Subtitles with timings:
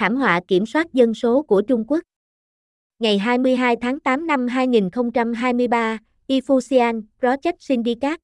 [0.00, 2.00] Thảm họa kiểm soát dân số của Trung Quốc
[2.98, 8.16] Ngày 22 tháng 8 năm 2023, Ifusian Project Syndicate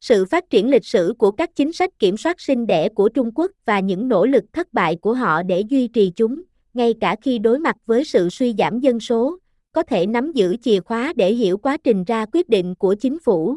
[0.00, 3.30] Sự phát triển lịch sử của các chính sách kiểm soát sinh đẻ của Trung
[3.34, 6.42] Quốc và những nỗ lực thất bại của họ để duy trì chúng,
[6.74, 9.38] ngay cả khi đối mặt với sự suy giảm dân số,
[9.72, 13.18] có thể nắm giữ chìa khóa để hiểu quá trình ra quyết định của chính
[13.18, 13.56] phủ.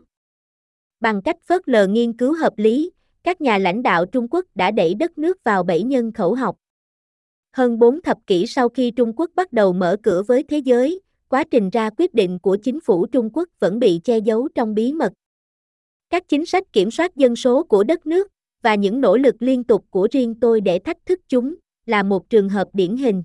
[1.00, 2.92] Bằng cách phớt lờ nghiên cứu hợp lý,
[3.24, 6.56] các nhà lãnh đạo Trung Quốc đã đẩy đất nước vào bẫy nhân khẩu học.
[7.52, 11.02] Hơn 4 thập kỷ sau khi Trung Quốc bắt đầu mở cửa với thế giới,
[11.30, 14.76] quá trình ra quyết định của chính phủ Trung Quốc vẫn bị che giấu trong
[14.76, 15.14] bí mật.
[16.10, 18.28] Các chính sách kiểm soát dân số của đất nước
[18.62, 22.30] và những nỗ lực liên tục của riêng tôi để thách thức chúng là một
[22.30, 23.24] trường hợp điển hình.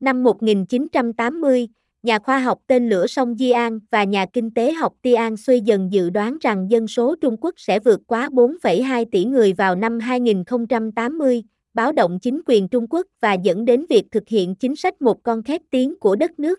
[0.00, 1.68] Năm 1980,
[2.02, 5.92] nhà khoa học tên lửa Song An và nhà kinh tế học Tian Suy dần
[5.92, 9.98] dự đoán rằng dân số Trung Quốc sẽ vượt quá 4,2 tỷ người vào năm
[9.98, 11.42] 2080,
[11.78, 15.22] báo động chính quyền Trung Quốc và dẫn đến việc thực hiện chính sách một
[15.22, 16.58] con khép tiếng của đất nước.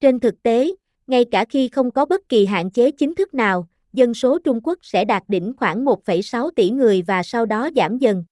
[0.00, 0.70] Trên thực tế,
[1.06, 4.60] ngay cả khi không có bất kỳ hạn chế chính thức nào, dân số Trung
[4.64, 8.24] Quốc sẽ đạt đỉnh khoảng 1,6 tỷ người và sau đó giảm dần.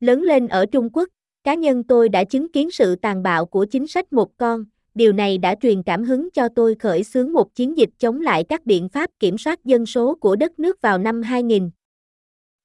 [0.00, 1.08] Lớn lên ở Trung Quốc,
[1.44, 5.12] cá nhân tôi đã chứng kiến sự tàn bạo của chính sách một con, điều
[5.12, 8.66] này đã truyền cảm hứng cho tôi khởi xướng một chiến dịch chống lại các
[8.66, 11.70] biện pháp kiểm soát dân số của đất nước vào năm 2000.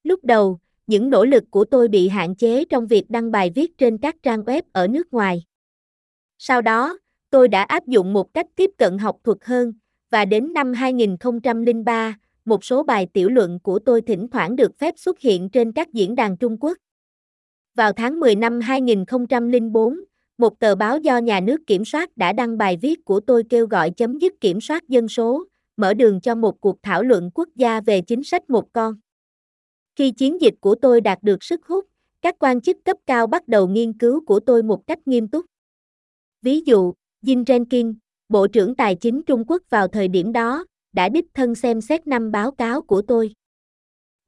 [0.04, 3.78] Lúc đầu, những nỗ lực của tôi bị hạn chế trong việc đăng bài viết
[3.78, 5.44] trên các trang web ở nước ngoài.
[6.38, 6.98] Sau đó,
[7.30, 9.74] tôi đã áp dụng một cách tiếp cận học thuật hơn,
[10.12, 14.94] và đến năm 2003, một số bài tiểu luận của tôi thỉnh thoảng được phép
[14.98, 16.78] xuất hiện trên các diễn đàn Trung Quốc.
[17.76, 20.00] Vào tháng 10 năm 2004,
[20.38, 23.68] một tờ báo do nhà nước kiểm soát đã đăng bài viết của tôi kêu
[23.68, 25.46] gọi chấm dứt kiểm soát dân số,
[25.78, 28.96] mở đường cho một cuộc thảo luận quốc gia về chính sách một con.
[29.98, 31.86] Khi chiến dịch của tôi đạt được sức hút,
[32.22, 35.46] các quan chức cấp cao bắt đầu nghiên cứu của tôi một cách nghiêm túc.
[36.42, 37.94] Ví dụ, Jin Renkin,
[38.30, 42.08] Bộ trưởng Tài chính Trung Quốc vào thời điểm đó, đã đích thân xem xét
[42.08, 43.34] năm báo cáo của tôi.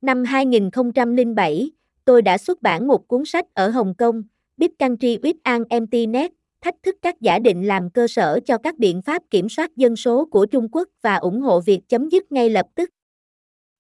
[0.02, 1.72] Năm 2007,
[2.06, 4.24] tôi đã xuất bản một cuốn sách ở Hồng Kông,
[4.57, 6.31] Big Country with an Empty Net,
[6.62, 9.96] thách thức các giả định làm cơ sở cho các biện pháp kiểm soát dân
[9.96, 12.90] số của Trung Quốc và ủng hộ việc chấm dứt ngay lập tức.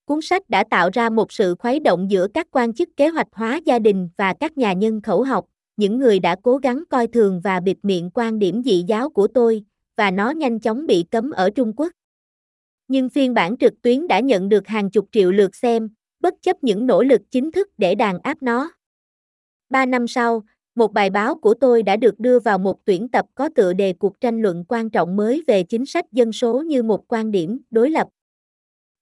[0.09, 3.27] Cuốn sách đã tạo ra một sự khuấy động giữa các quan chức kế hoạch
[3.31, 5.45] hóa gia đình và các nhà nhân khẩu học,
[5.77, 9.27] những người đã cố gắng coi thường và bịt miệng quan điểm dị giáo của
[9.27, 9.63] tôi,
[9.97, 11.91] và nó nhanh chóng bị cấm ở Trung Quốc.
[12.87, 15.89] Nhưng phiên bản trực tuyến đã nhận được hàng chục triệu lượt xem,
[16.19, 18.71] bất chấp những nỗ lực chính thức để đàn áp nó.
[19.69, 20.43] Ba năm sau,
[20.75, 23.93] một bài báo của tôi đã được đưa vào một tuyển tập có tựa đề
[23.93, 27.61] cuộc tranh luận quan trọng mới về chính sách dân số như một quan điểm
[27.71, 28.07] đối lập.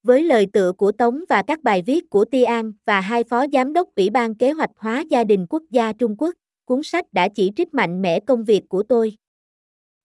[0.07, 3.73] Với lời tựa của Tống và các bài viết của Tian và hai phó giám
[3.73, 6.35] đốc Ủy ban Kế hoạch hóa gia đình quốc gia Trung Quốc,
[6.65, 9.13] cuốn sách đã chỉ trích mạnh mẽ công việc của tôi.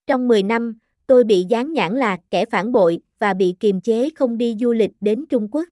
[0.07, 4.09] Trong 10 năm, tôi bị dán nhãn là kẻ phản bội và bị kiềm chế
[4.15, 5.69] không đi du lịch đến Trung Quốc.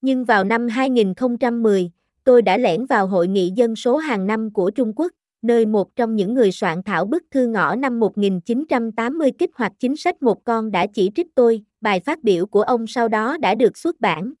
[0.00, 1.90] Nhưng vào năm 2010,
[2.24, 5.12] tôi đã lẻn vào hội nghị dân số hàng năm của Trung Quốc,
[5.42, 9.96] nơi một trong những người soạn thảo bức thư ngõ năm 1980 kích hoạt chính
[9.96, 13.54] sách một con đã chỉ trích tôi, bài phát biểu của ông sau đó đã
[13.54, 14.32] được xuất bản.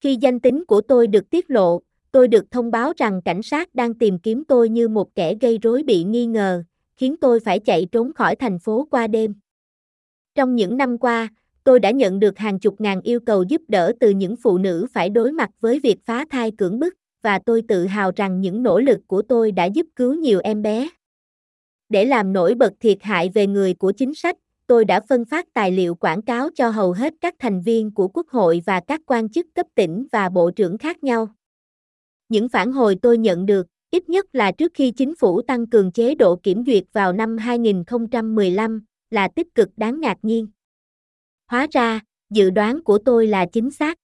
[0.00, 1.80] Khi danh tính của tôi được tiết lộ,
[2.12, 5.58] tôi được thông báo rằng cảnh sát đang tìm kiếm tôi như một kẻ gây
[5.62, 6.62] rối bị nghi ngờ,
[6.96, 9.34] khiến tôi phải chạy trốn khỏi thành phố qua đêm.
[10.34, 11.28] Trong những năm qua,
[11.64, 14.86] tôi đã nhận được hàng chục ngàn yêu cầu giúp đỡ từ những phụ nữ
[14.92, 18.62] phải đối mặt với việc phá thai cưỡng bức, và tôi tự hào rằng những
[18.62, 20.88] nỗ lực của tôi đã giúp cứu nhiều em bé.
[21.88, 24.36] Để làm nổi bật thiệt hại về người của chính sách,
[24.66, 28.08] tôi đã phân phát tài liệu quảng cáo cho hầu hết các thành viên của
[28.08, 31.28] Quốc hội và các quan chức cấp tỉnh và bộ trưởng khác nhau.
[32.28, 35.92] Những phản hồi tôi nhận được, ít nhất là trước khi chính phủ tăng cường
[35.92, 40.46] chế độ kiểm duyệt vào năm 2015, là tích cực đáng ngạc nhiên.
[41.46, 42.00] Hóa ra,
[42.30, 43.98] dự đoán của tôi là chính xác.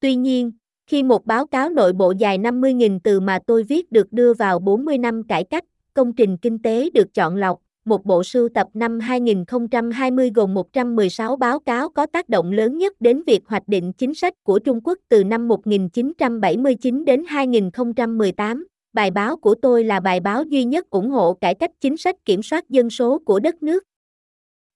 [0.00, 0.52] Tuy nhiên,
[0.86, 4.58] khi một báo cáo nội bộ dài 50.000 từ mà tôi viết được đưa vào
[4.58, 5.64] 40 năm cải cách,
[5.94, 11.36] công trình kinh tế được chọn lọc, một bộ sưu tập năm 2020 gồm 116
[11.36, 14.80] báo cáo có tác động lớn nhất đến việc hoạch định chính sách của Trung
[14.84, 18.66] Quốc từ năm 1979 đến 2018.
[18.92, 22.24] Bài báo của tôi là bài báo duy nhất ủng hộ cải cách chính sách
[22.24, 23.84] kiểm soát dân số của đất nước.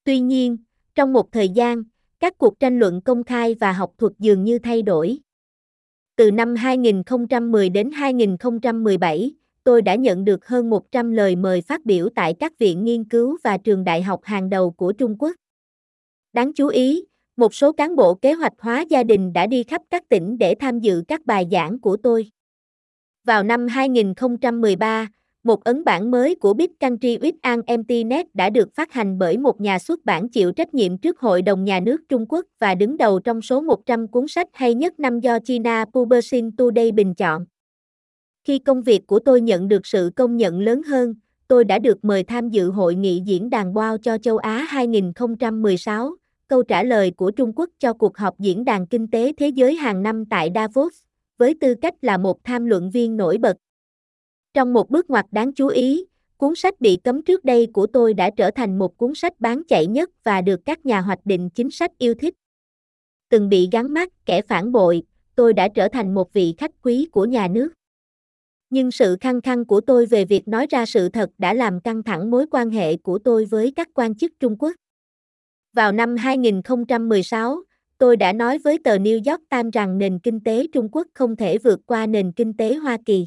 [0.04, 0.56] Tuy nhiên,
[0.94, 1.82] trong một thời gian,
[2.20, 5.18] các cuộc tranh luận công khai và học thuật dường như thay đổi.
[6.20, 9.34] Từ năm 2010 đến 2017,
[9.64, 13.38] tôi đã nhận được hơn 100 lời mời phát biểu tại các viện nghiên cứu
[13.44, 15.36] và trường đại học hàng đầu của Trung Quốc.
[16.32, 17.04] Đáng chú ý,
[17.36, 20.54] một số cán bộ kế hoạch hóa gia đình đã đi khắp các tỉnh để
[20.54, 22.30] tham dự các bài giảng của tôi.
[23.24, 25.08] Vào năm 2013,
[25.42, 29.18] một ấn bản mới của Big Country with an Empty Net đã được phát hành
[29.18, 32.46] bởi một nhà xuất bản chịu trách nhiệm trước Hội đồng Nhà nước Trung Quốc
[32.58, 36.92] và đứng đầu trong số 100 cuốn sách hay nhất năm do China Publishing Today
[36.92, 37.44] bình chọn.
[38.44, 41.14] Khi công việc của tôi nhận được sự công nhận lớn hơn,
[41.48, 46.14] tôi đã được mời tham dự hội nghị diễn đàn Wow cho châu Á 2016,
[46.48, 49.74] câu trả lời của Trung Quốc cho cuộc họp diễn đàn kinh tế thế giới
[49.74, 50.94] hàng năm tại Davos,
[51.38, 53.56] với tư cách là một tham luận viên nổi bật.
[54.54, 56.04] Trong một bước ngoặt đáng chú ý,
[56.36, 59.62] cuốn sách bị cấm trước đây của tôi đã trở thành một cuốn sách bán
[59.68, 62.34] chạy nhất và được các nhà hoạch định chính sách yêu thích.
[63.28, 65.02] Từng bị gắn mắt kẻ phản bội,
[65.34, 67.72] tôi đã trở thành một vị khách quý của nhà nước.
[68.70, 72.02] Nhưng sự khăng khăng của tôi về việc nói ra sự thật đã làm căng
[72.02, 74.72] thẳng mối quan hệ của tôi với các quan chức Trung Quốc.
[75.72, 77.62] Vào năm 2016,
[77.98, 81.36] tôi đã nói với tờ New York Times rằng nền kinh tế Trung Quốc không
[81.36, 83.26] thể vượt qua nền kinh tế Hoa Kỳ.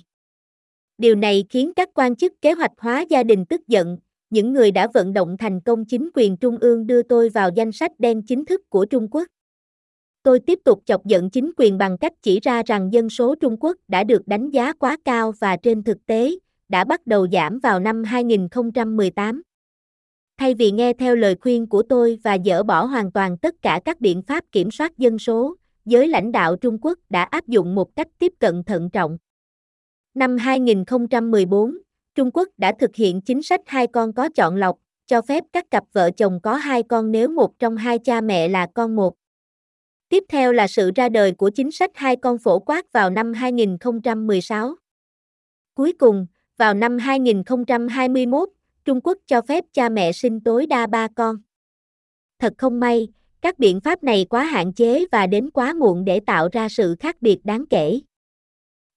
[1.04, 3.98] Điều này khiến các quan chức kế hoạch hóa gia đình tức giận,
[4.30, 7.72] những người đã vận động thành công chính quyền trung ương đưa tôi vào danh
[7.72, 9.28] sách đen chính thức của Trung Quốc.
[10.24, 13.58] Tôi tiếp tục chọc giận chính quyền bằng cách chỉ ra rằng dân số Trung
[13.60, 16.32] Quốc đã được đánh giá quá cao và trên thực tế,
[16.70, 19.42] đã bắt đầu giảm vào năm 2018.
[20.38, 23.80] Thay vì nghe theo lời khuyên của tôi và dỡ bỏ hoàn toàn tất cả
[23.86, 25.56] các biện pháp kiểm soát dân số,
[25.86, 29.18] giới lãnh đạo Trung Quốc đã áp dụng một cách tiếp cận thận trọng.
[30.14, 31.78] Năm 2014,
[32.16, 34.78] Trung Quốc đã thực hiện chính sách hai con có chọn lọc,
[35.08, 38.48] cho phép các cặp vợ chồng có hai con nếu một trong hai cha mẹ
[38.48, 39.14] là con một.
[40.10, 43.34] Tiếp theo là sự ra đời của chính sách hai con phổ quát vào năm
[43.34, 44.76] 2016.
[45.74, 46.28] Cuối cùng,
[46.58, 48.50] vào năm 2021,
[48.86, 51.38] Trung Quốc cho phép cha mẹ sinh tối đa ba con.
[52.40, 53.08] Thật không may,
[53.42, 56.96] các biện pháp này quá hạn chế và đến quá muộn để tạo ra sự
[57.00, 58.00] khác biệt đáng kể.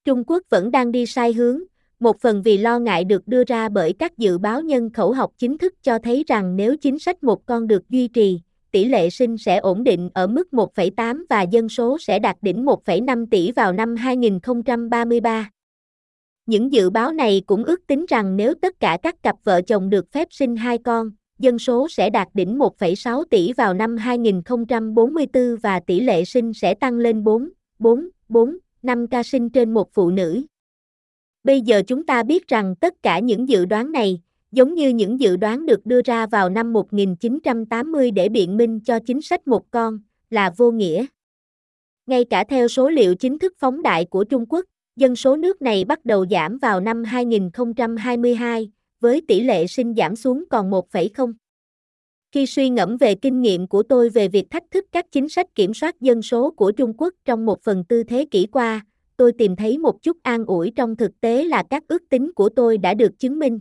[0.07, 1.59] Trung Quốc vẫn đang đi sai hướng,
[1.99, 5.31] một phần vì lo ngại được đưa ra bởi các dự báo nhân khẩu học
[5.37, 8.39] chính thức cho thấy rằng nếu chính sách một con được duy trì,
[8.71, 12.65] tỷ lệ sinh sẽ ổn định ở mức 1,8 và dân số sẽ đạt đỉnh
[12.65, 15.51] 1,5 tỷ vào năm 2033.
[16.45, 19.89] Những dự báo này cũng ước tính rằng nếu tất cả các cặp vợ chồng
[19.89, 25.55] được phép sinh hai con, dân số sẽ đạt đỉnh 1,6 tỷ vào năm 2044
[25.63, 27.49] và tỷ lệ sinh sẽ tăng lên 4,
[27.79, 30.43] 4, 4, 5 ca sinh trên một phụ nữ.
[31.43, 34.21] Bây giờ chúng ta biết rằng tất cả những dự đoán này,
[34.51, 38.99] giống như những dự đoán được đưa ra vào năm 1980 để biện minh cho
[38.99, 41.05] chính sách một con, là vô nghĩa.
[42.07, 44.65] Ngay cả theo số liệu chính thức phóng đại của Trung Quốc,
[44.95, 50.15] dân số nước này bắt đầu giảm vào năm 2022, với tỷ lệ sinh giảm
[50.15, 51.33] xuống còn 1,0.
[52.37, 55.55] Khi suy ngẫm về kinh nghiệm của tôi về việc thách thức các chính sách
[55.55, 58.85] kiểm soát dân số của Trung Quốc trong một phần tư thế kỷ qua,
[59.17, 62.49] tôi tìm thấy một chút an ủi trong thực tế là các ước tính của
[62.49, 63.59] tôi đã được chứng minh.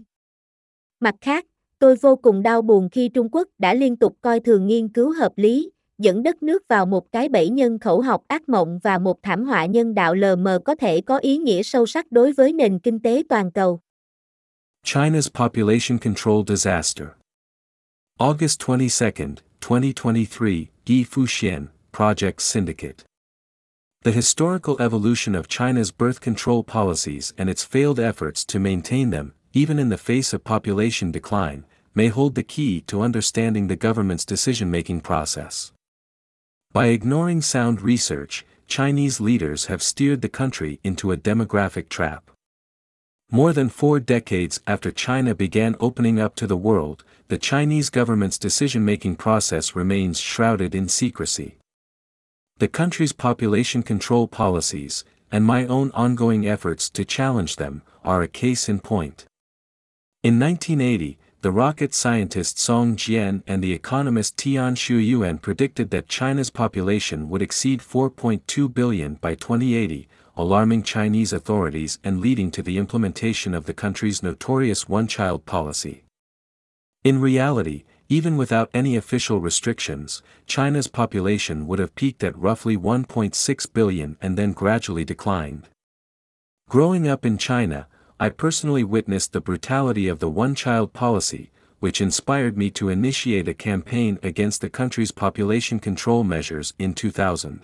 [1.01, 1.47] Mặt khác,
[1.79, 5.13] tôi vô cùng đau buồn khi Trung Quốc đã liên tục coi thường nghiên cứu
[5.13, 8.99] hợp lý, dẫn đất nước vào một cái bẫy nhân khẩu học ác mộng và
[8.99, 12.33] một thảm họa nhân đạo lờ mờ có thể có ý nghĩa sâu sắc đối
[12.33, 13.81] với nền kinh tế toàn cầu.
[14.85, 17.07] China's population control disaster.
[18.19, 23.05] August 22, 2023, Guy Fuxian, Project Syndicate.
[24.05, 29.35] The historical evolution of China's birth control policies and its failed efforts to maintain them,
[29.53, 34.25] even in the face of population decline, may hold the key to understanding the government's
[34.25, 35.73] decision-making process.
[36.73, 42.31] By ignoring sound research, Chinese leaders have steered the country into a demographic trap.
[43.31, 48.39] More than four decades after China began opening up to the world, the Chinese government's
[48.39, 51.57] decision-making process remains shrouded in secrecy.
[52.59, 58.29] The country's population control policies, and my own ongoing efforts to challenge them, are a
[58.29, 59.27] case in point.
[60.23, 66.51] In 1980, the rocket scientist Song Jian and the economist Tian Shuyuan predicted that China's
[66.51, 73.53] population would exceed 4.2 billion by 2080, alarming Chinese authorities and leading to the implementation
[73.53, 76.05] of the country's notorious one-child policy.
[77.07, 83.73] In reality, even without any official restrictions, China's population would have peaked at roughly 1.6
[83.73, 85.69] billion and then gradually declined.
[86.69, 87.87] Growing up in China,
[88.19, 93.55] I personally witnessed the brutality of the one-child policy, which inspired me to initiate a
[93.55, 97.63] campaign against the country's population control measures in 2000.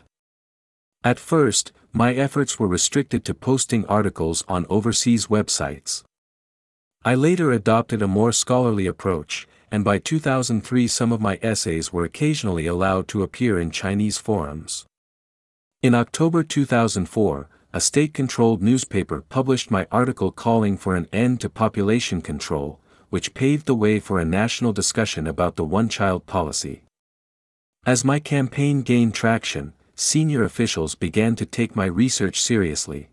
[1.02, 6.04] At first, my efforts were restricted to posting articles on overseas websites.
[7.04, 12.04] I later adopted a more scholarly approach, and by 2003 some of my essays were
[12.04, 14.86] occasionally allowed to appear in Chinese forums.
[15.82, 22.20] In October 2004, a state-controlled newspaper published my article calling for an end to population
[22.20, 22.78] control,
[23.10, 26.82] which paved the way for a national discussion about the one-child policy.
[27.84, 33.08] As my campaign gained traction, senior officials began to take my research seriously.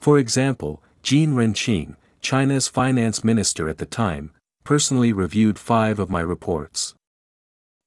[0.00, 4.32] For example, Jean Renqing, China's finance minister at the time,
[4.64, 6.94] personally reviewed five of my reports.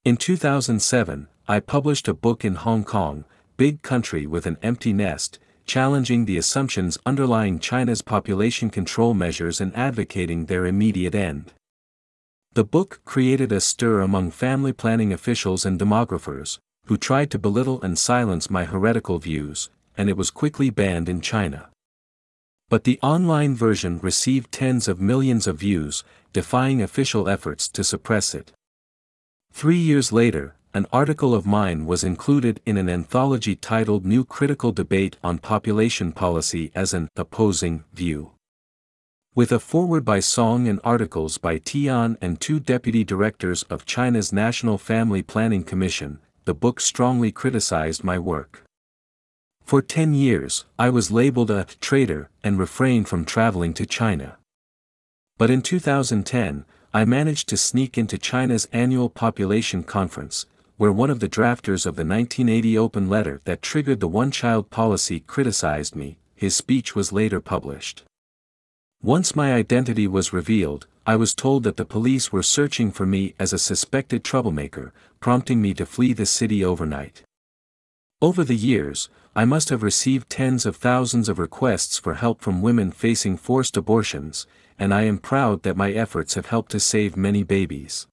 [0.04, 3.26] In 2007, I published a book in Hong Kong,
[3.58, 9.76] Big Country with an Empty Nest, challenging the assumptions underlying China's population control measures and
[9.76, 11.54] advocating their immediate end.
[12.54, 17.82] The book created a stir among family planning officials and demographers, who tried to belittle
[17.82, 21.70] and silence my heretical views, and it was quickly banned in China.
[22.74, 26.04] But the online version received tens of millions of views,
[26.34, 28.52] defying official efforts to suppress it.
[29.52, 34.72] Three years later, an article of mine was included in an anthology titled New Critical
[34.72, 38.32] Debate on Population Policy as an opposing view.
[39.36, 44.34] With a foreword by Song and articles by Tian and two deputy directors of China's
[44.34, 48.64] National Family Planning Commission, the book strongly criticized my work.
[49.66, 54.38] For 10 years, I was labeled a traitor and refrained from traveling to China.
[55.38, 60.46] But in 2010, I managed to sneak into China's annual population conference,
[60.78, 65.22] where one of the drafters of the 1980 open letter that triggered the one-child policy
[65.22, 68.04] criticized me, his speech was later published.
[69.02, 73.34] Once my identity was revealed, I was told that the police were searching for me
[73.40, 77.24] as a suspected troublemaker, prompting me to flee the city overnight.
[78.22, 82.62] Over the years, I must have received tens of thousands of requests for help from
[82.62, 84.46] women facing forced abortions,
[84.78, 88.08] and I am proud that my efforts have helped to save many babies.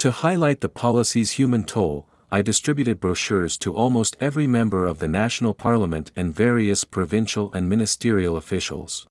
[0.00, 5.08] To highlight the policy's human toll, I distributed brochures to almost every member of the
[5.08, 9.06] national parliament and various provincial and ministerial officials.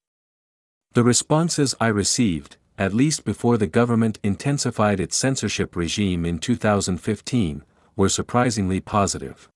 [0.93, 7.63] The responses I received, at least before the government intensified its censorship regime in 2015,
[7.95, 9.49] were surprisingly positive.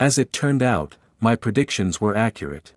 [0.00, 2.72] As it turned out, my predictions were accurate.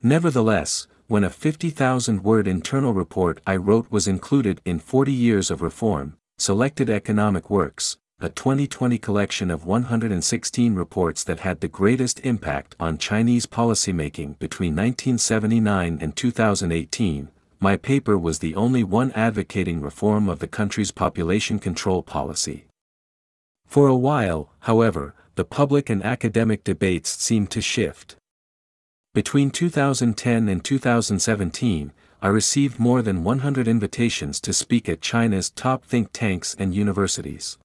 [0.00, 5.60] Nevertheless, when a 50,000 word internal report I wrote was included in 40 Years of
[5.60, 12.76] Reform, Selected Economic Works, a 2020 collection of 116 reports that had the greatest impact
[12.78, 20.28] on Chinese policymaking between 1979 and 2018, my paper was the only one advocating reform
[20.28, 22.66] of the country's population control policy.
[23.66, 28.14] For a while, however, the public and academic debates seemed to shift.
[29.14, 35.82] Between 2010 and 2017, I received more than 100 invitations to speak at China's top
[35.86, 37.56] think tanks and universities.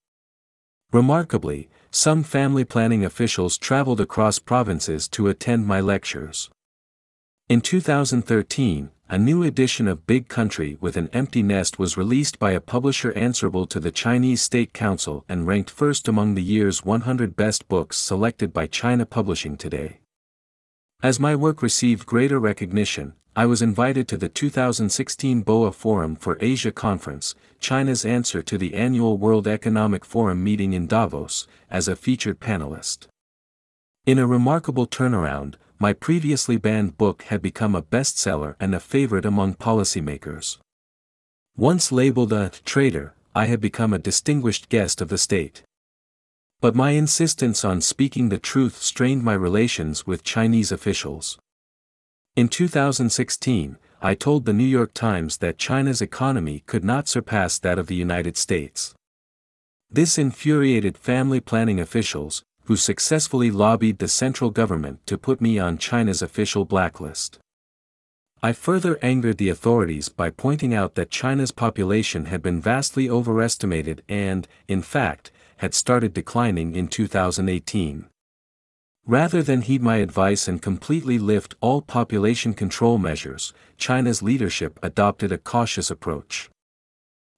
[0.94, 6.50] Remarkably, some family planning officials traveled across provinces to attend my lectures.
[7.50, 12.54] In 2013, a new edition of Big Country with an Empty Nest was released by
[12.54, 17.36] a publisher answerable to the Chinese State Council and ranked first among the year's 100
[17.36, 20.00] best books selected by China Publishing Today.
[21.04, 26.40] As my work received greater recognition, I was invited to the 2016 BOA Forum for
[26.42, 31.96] Asia Conference, China's answer to the annual World Economic Forum meeting in Davos, as a
[31.96, 33.06] featured panelist.
[34.08, 39.26] In a remarkable turnaround, my previously banned book had become a bestseller and a favorite
[39.26, 40.58] among policymakers.
[41.58, 45.64] Once labeled a traitor, I had become a distinguished guest of the state.
[46.62, 51.38] But my insistence on speaking the truth strained my relations with Chinese officials.
[52.36, 57.80] In 2016, I told the New York Times that China's economy could not surpass that
[57.80, 58.94] of the United States.
[59.90, 65.78] This infuriated family planning officials, who successfully lobbied the central government to put me on
[65.78, 67.40] China's official blacklist.
[68.44, 74.04] I further angered the authorities by pointing out that China's population had been vastly overestimated
[74.08, 78.06] and, in fact, had started declining in 2018.
[79.08, 85.32] Rather than heed my advice and completely lift all population control measures, China's leadership adopted
[85.32, 86.50] a cautious approach.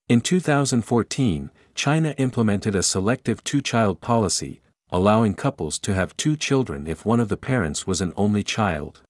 [0.07, 7.05] In 2014, China implemented a selective two-child policy, allowing couples to have two children if
[7.05, 9.01] one of the parents was an only child.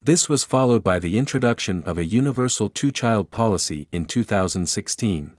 [0.00, 5.32] This was followed by the introduction of a universal two-child policy in 2016.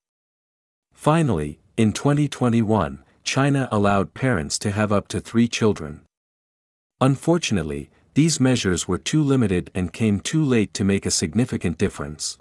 [0.93, 6.01] Finally, in 2021, China allowed parents to have up to three children.
[6.99, 12.37] Unfortunately, these measures were too limited and came too late to make a significant difference.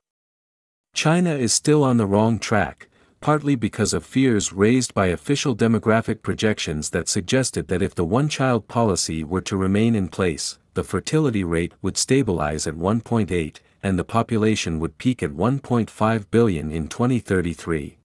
[0.95, 2.89] China is still on the wrong track,
[3.21, 8.69] partly because of fears raised by official demographic projections that suggested that if the one-child
[8.69, 14.05] policy were to remain in place, the fertility rate would stabilize at 1.8, and the
[14.05, 17.99] population would peak at 1.5 billion in 2033.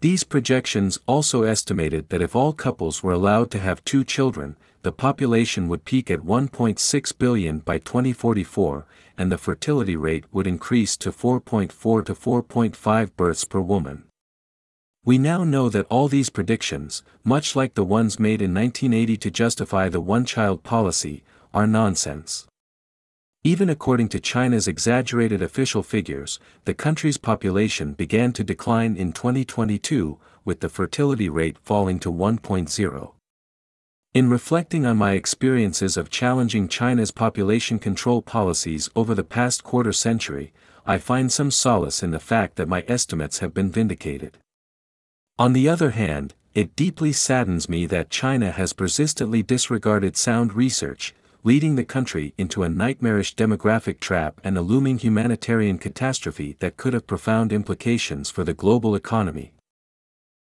[0.00, 4.92] These projections also estimated that if all couples were allowed to have two children, the
[4.92, 8.86] population would peak at 1.6 billion by 2044,
[9.18, 14.04] and the fertility rate would increase to 4.4 to 4.5 births per woman.
[15.02, 19.30] We now know that all these predictions, much like the ones made in 1980 to
[19.30, 21.22] justify the one-child policy,
[21.54, 22.46] are nonsense.
[23.42, 30.18] Even according to China's exaggerated official figures, the country's population began to decline in 2022,
[30.44, 33.12] with the fertility rate falling to 1.0.
[34.12, 39.94] In reflecting on my experiences of challenging China's population control policies over the past quarter
[39.94, 40.52] century,
[40.84, 44.36] I find some solace in the fact that my estimates have been vindicated.
[45.40, 51.14] On the other hand, it deeply saddens me that China has persistently disregarded sound research,
[51.42, 56.92] leading the country into a nightmarish demographic trap and a looming humanitarian catastrophe that could
[56.92, 59.54] have profound implications for the global economy.